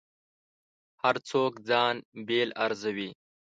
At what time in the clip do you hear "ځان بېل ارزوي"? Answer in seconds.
1.69-3.09